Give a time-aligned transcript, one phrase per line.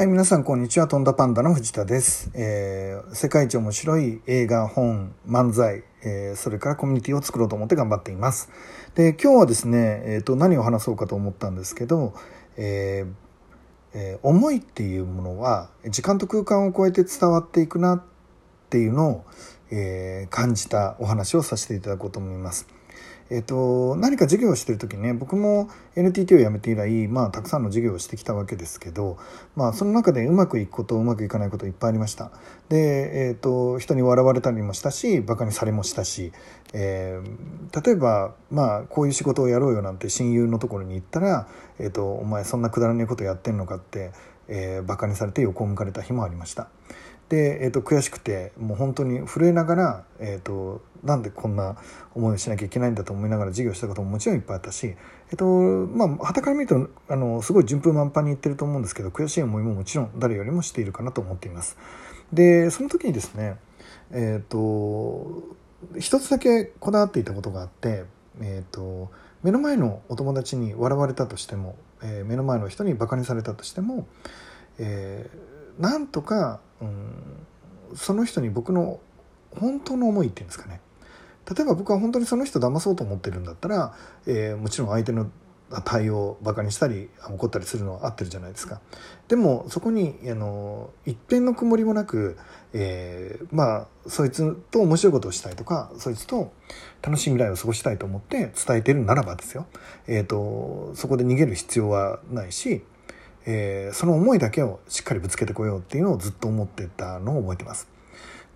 [0.00, 0.88] はい、皆さん、こんにちは。
[0.88, 2.30] とんだパンダの藤田です。
[2.32, 8.48] えー世界一面白い映画、本、漫才、えーそれからコミュニティを作ろうと思って頑張っています。
[8.94, 12.14] で、今日はですね、えっ、と、何を話そうかと思ったんですけど、
[12.56, 13.12] えー
[13.92, 18.02] えー思いっていうものは、時間と空間を超えて伝わっていくなっ
[18.70, 19.24] ていうのを、
[19.70, 22.66] えー感じたお話をさせていただこうと思います。
[23.30, 29.18] えっと、何か授業をしてる時ね僕も NTT を辞めて以来、まあ、たくさんの授業をしてきたわけですけど、
[29.54, 32.32] まあ、その中でうまくいくことうまくいかないこといっぱいありました
[32.68, 36.32] で、えっと、人に笑われたりもしたしバカにされもしたし、
[36.74, 41.46] えー例えば、まあ、こういう仕事をやろうよなんて親友のところに行ったら
[41.78, 44.10] 「えっと、お前そんなくだらねえことやってんのか」って、
[44.48, 46.68] えーバカにされて横を向かれた日もありました。
[47.30, 51.76] で、えー、と悔しくてもう本当に震えながら、えー、となんでこんな
[52.14, 54.96] 思いをしなきゃいけないんだと思いながら授業したことももちろんいっぱいあったし、
[55.30, 61.78] えーとまあ傍から見るとあのすごい順風満帆にいってると思うんですけど悔しい思いももちろん誰よりもしているかなと思っています。
[62.32, 63.56] でその時にですね
[64.10, 65.56] えっ、と
[66.00, 68.04] 一つだけこだわっていたことがあって、
[68.40, 69.08] えー、と
[69.44, 74.08] 目の前のお友達に笑われたとしても、えー目の前の人にバカにされたとしても、
[74.78, 75.49] えー
[75.80, 77.46] なんとか、うん、
[77.96, 79.00] その人に僕の
[79.58, 80.80] 本当の思いっていうんですかね。
[81.52, 83.94] 例えば僕は本当にその人騙そうと思ってるんだったら、
[84.26, 85.30] えーもちろん相手の
[85.84, 88.80] 対応をバカにしたり怒ったりするのは合ってるじゃないですか。
[89.28, 92.36] でもそこにあの一辺の曇りもなく、
[92.72, 96.52] えーまあそいつと面白いことをしたいとかそいつと
[97.02, 99.66] 楽しい未来を過ごしたいと思って伝えてるならばですよ、
[100.06, 102.82] えー、とそこで逃げる必要はないし、
[103.46, 107.88] えーその思いだけをしっかりぶつけてこようっていうのをずっと思ってたのを覚えてます。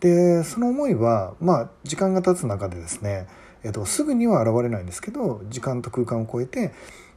[0.01, 3.27] でその思いはまあ時間が経つ中でですね、
[3.63, 6.73] えー、とすぐには現れないんですけど時間と空間を超えて、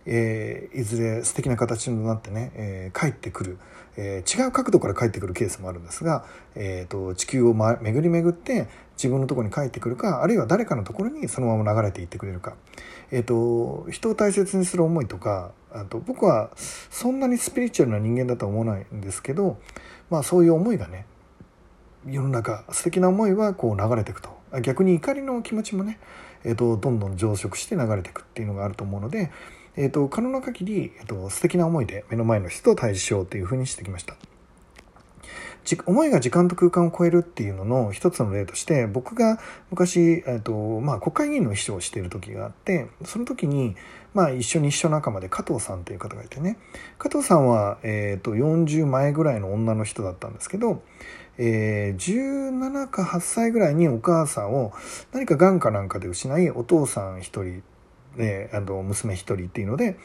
[0.08, 3.60] えーいずれ素敵な形になってね、えー帰ってくる、
[3.98, 12.56] えー違う角度から帰ってくるケースもあるんですが、えー、と地球を、ま、巡り巡って自分のところに帰ってくるかあるいは誰かのところにそのまま流れていってくれるか、
[13.12, 19.60] えー、と人を大切にする思いとかあと僕はそんなにスピリチュアルな人間だとは思わないんですけど、
[20.10, 21.06] まあ、そういう思いがね
[22.08, 24.38] 世の中素敵な思いはこう流れていくと。
[24.62, 26.00] 逆に怒りの気持ちもね、
[26.44, 29.32] えー、とどんどん増殖して流れていくっていうのがあると思うので、
[29.78, 34.16] えー、と可能な限り、えー、と素敵な思いで目の前の人と対峙しようというふうにしてきました。
[35.86, 39.38] 思いが時間と空間を超えるっていうのの一つの例として僕が
[39.70, 43.76] 昔、えーとまあ、国会議員の秘書をしている時があってその時に、
[44.14, 46.58] まあ、一緒に秘書仲間で加藤さんという方がいてね
[46.98, 50.84] 加藤さんは、えー、と40前ぐらいの女の人だったんですけど、
[51.38, 54.72] えー17か8歳ぐらいにお母さんを
[55.12, 57.62] 何かがんかなんかで失いお父さん一人
[58.16, 59.98] であの娘一人っていうので、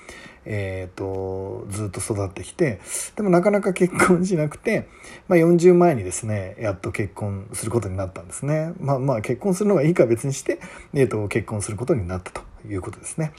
[0.45, 2.81] えー、とずっと育ってきて
[3.17, 4.89] でもなかなか結婚しなくて、
[5.29, 8.73] まあ、40前にですねやっと結婚することになったんですね。
[8.79, 10.61] まあまあ結婚するのがいいか別にして、
[10.95, 13.33] えー、と結婚することになったということですね。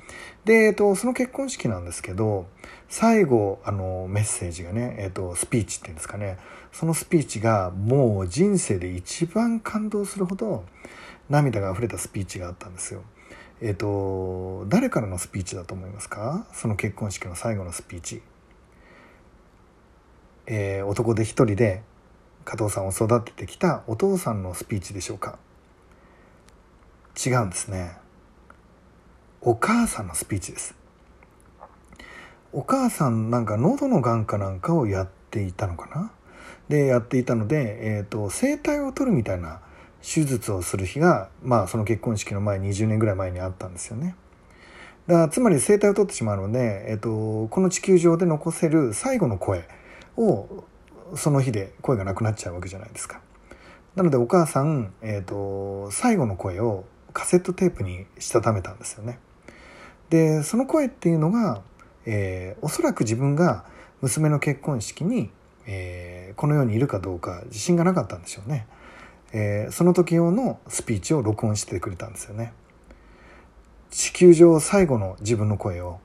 [0.46, 2.48] で、えー、とその結婚式なんですけど
[2.90, 6.38] 最後あのメッセージがね、えー、とスピーチっていうんですかね
[6.72, 10.66] そのスピーチがもう人生で一番感動するほど
[11.30, 13.04] 涙が溢れたスピーチがあったんですよ。
[13.62, 16.46] えっ、と誰からのスピーチだと思いますか？
[16.54, 18.22] その結婚式の最後のスピーチ。
[20.46, 21.82] えー男で一人で
[22.44, 25.40] 加藤さんを育ててきたお父さんのスピーチでしょうか？
[27.26, 27.96] 違うんですね。
[29.40, 30.76] お母さんのスピーチです。
[32.52, 36.12] お母さんなんか喉のがんかなんかをやっていたのかな？
[36.70, 39.62] でやっていたので、えー、と声帯を取るみたいな
[40.04, 44.16] 手術をする日が、まあ、その結婚式の前20年ぐらい前にあったんですよね。
[45.08, 49.68] だからつまり声帯を取ってしまうので、えー、とこの地球上で残せる最後の声
[50.18, 50.66] を
[51.16, 53.22] その日で声がなくなっちゃうわけじゃないですか。
[53.96, 59.20] なのでお母さん、えー、と最後の声をカセットテープにしたためたんですよね。
[60.10, 61.62] でその声っていうのが、
[62.06, 63.66] えーおそらく自分が
[64.02, 65.32] 娘の結婚式に、
[65.66, 68.68] えーこの世にいるかどうか自信がなかったんでしょうね、
[69.34, 72.54] えーその時用のスピーチを録音してくれたんですよね。
[73.90, 76.00] 地球上最後の自分の声を、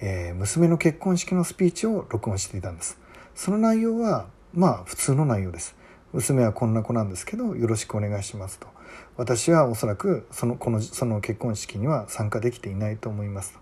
[0.00, 2.98] えー娘の結婚式のスピーチを録音していたんです。
[3.34, 5.76] その内容はまあ普通の内容です。
[6.12, 8.68] 娘はこんな子なんですけどよろしくお願いしますと。
[9.16, 13.58] 私はおそらくそのこのその結婚式には参加できていないと思いますと。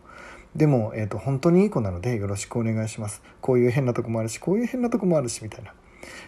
[0.54, 3.22] でも、えー、と本当にいい子なのでよろしくお願いします。
[3.40, 5.72] こういう変なとこもあるしこういう変なとこもあるしみたいな。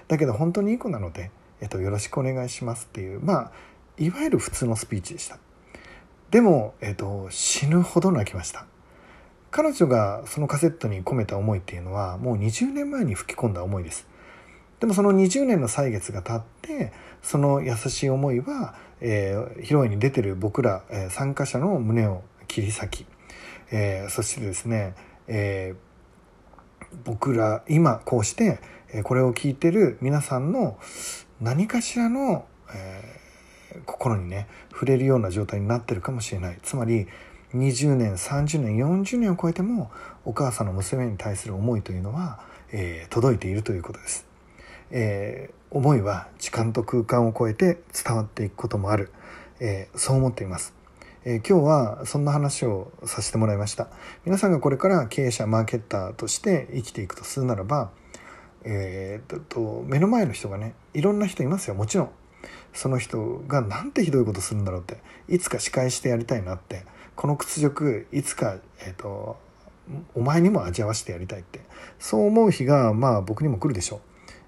[0.08, 1.30] だけど本当にいい子なので、
[1.64, 3.52] えー、とよろしくお願いしますっていうまあ
[3.96, 5.38] いわゆる普通のスピーチでした。
[6.30, 8.66] でも、えー、と死ぬほど泣きました。
[9.50, 14.06] 彼女がそのカセットに込めた思いっていうのはもう20年前に吹き込んだ思いです。
[14.80, 23.06] でもその20年の歳月が経ってその優しい思いは、えー、披露宴に出てる僕ら、えー、参加者の胸を切り裂き、
[23.70, 24.94] えー、そしてですね、
[25.28, 28.58] えー、僕ら今こうして
[29.04, 30.78] これを聞いてる皆さんの
[31.40, 36.58] 何かしらの、えー、心にね触れるような状態になってるかもしれない。
[36.62, 37.06] つまり
[37.54, 39.90] 20年30年40年を超えても
[40.24, 42.40] お母さんの娘に対する思いというのは、
[42.72, 44.26] えー、届いているということです、
[44.90, 49.12] えー、思いは時間と空間を超えて伝わっていくこともある、
[49.60, 50.74] えー、そう思っています。
[51.26, 53.88] え、今日はそんな話をさせてもらいました。
[54.26, 57.90] 皆さんがこれから経営者マーケッターとして生きていくとするならば、
[58.64, 61.74] えー、と目の前の人がねいろんな人いますよ。
[61.74, 62.10] もちろん。
[62.72, 64.98] その人がなんてひどいことするんだろうって。
[65.28, 66.84] いつか仕返してやりたいなって。
[67.14, 69.36] この屈辱いつか、えーと、
[70.14, 71.60] お前にも味わわせてやりたいって。
[71.98, 74.00] そう思う日がまあ僕にも来るでしょ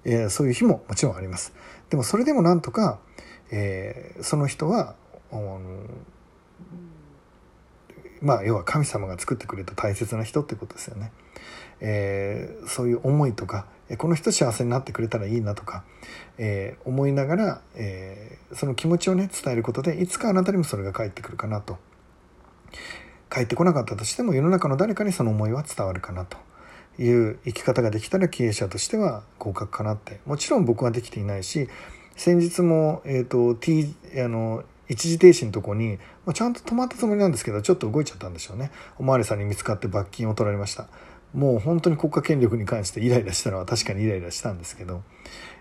[0.05, 1.53] う、えー、そういう日ももちろんあります。
[1.89, 2.99] でもそれでもなんとか、
[3.51, 4.95] えー、その人は、
[8.21, 11.11] まあ要は神様が作ってくれた大切な人ってことですよね。
[11.79, 15.85] えー、そういう思いとかこの人幸せになってくれたらいいなとか、
[16.37, 21.77] えー、思いながら、えー、その気持ちをね伝えることでいつかあなたにもそれが返ってくるかなと。
[23.29, 26.37] 返ってこなかったとしても世の中の誰かにその思いは伝わるかなと。
[26.99, 30.19] いう生き方ができたら経営者としては合格かなって。
[30.25, 31.69] もちろん僕はできていないし
[32.15, 38.71] 先日も、えーと T、あの一時停止のとこに、まあ、ちゃんと止まったつもりなんですけどちょっと動いちゃったんでしょうね。
[38.97, 40.87] お巡りさんに見つかって罰金を取られました。
[41.37, 45.03] もう本当に国家権力に関してイライラしたのは確かにイライラしたんですけど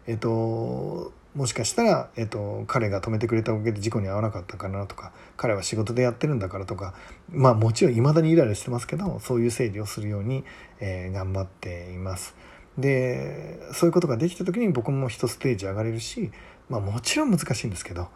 [0.06, 6.94] えっともしかしたら、えっと、彼が止めてくれたおかげで事故に遭わなかったかなとか彼は仕事でやってるんだからとか
[7.28, 10.44] まあもちろんいまだにイライラしてますけどそういう整理をするように、
[10.80, 12.34] えー、頑張っています。
[12.78, 16.30] でそういうことができた時に僕も一ステージ上がれるし、
[16.68, 18.08] まあ、もちろん難しいんですけど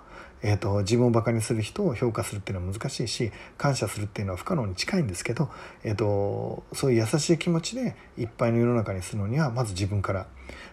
[0.43, 5.51] えーと、自分をバカにする人を評価するっていうのは難しいし感謝するっていうのは不可能に近いんですけど、
[5.85, 10.27] えーと、そういう優しい気持ちでいっぱいの世の中にするのにはまず自分から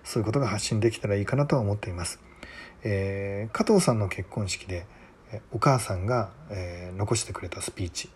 [0.03, 2.21] そういうことが発信できたらいいかなとは思っています。
[2.83, 4.85] えー、加藤さんの結婚式で
[5.51, 8.09] お母さんが、えー、残してくれたスピーチ、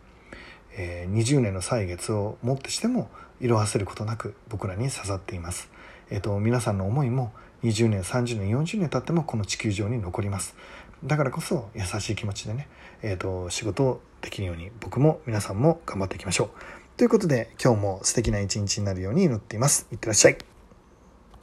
[0.77, 3.09] えー、20年の歳月をもってしても
[3.39, 5.69] 色あせることなく僕らに刺さっています。
[6.09, 7.31] えーと皆さんの思いも
[7.63, 10.55] 20年30年40年経ってもこの地球上に残ります。
[11.03, 12.67] だからこそ優しい気持ちでね、
[13.01, 16.49] えーと、仕事をできるように僕も皆さんも頑張っていきましょう。
[16.97, 19.87] ということで今日も素敵な一日になるように祈っています。
[19.91, 20.50] いってらっしゃい。